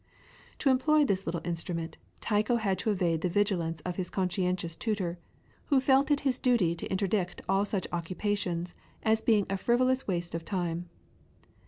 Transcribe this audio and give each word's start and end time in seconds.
To 0.57 0.71
employ 0.71 1.05
this 1.05 1.27
little 1.27 1.41
instrument 1.45 1.99
Tycho 2.21 2.55
had 2.55 2.79
to 2.79 2.89
evade 2.89 3.21
the 3.21 3.29
vigilance 3.29 3.81
of 3.81 3.97
his 3.97 4.09
conscientious 4.09 4.75
tutor, 4.75 5.19
who 5.65 5.79
felt 5.79 6.09
it 6.09 6.21
his 6.21 6.39
duty 6.39 6.73
to 6.77 6.87
interdict 6.89 7.43
all 7.47 7.65
such 7.65 7.85
occupations 7.91 8.73
as 9.03 9.21
being 9.21 9.45
a 9.47 9.57
frivolous 9.57 10.07
waste 10.07 10.33
of 10.33 10.43
time. 10.43 10.89